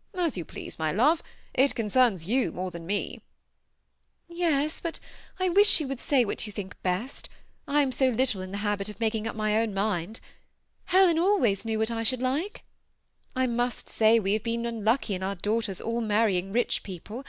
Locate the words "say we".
13.88-14.32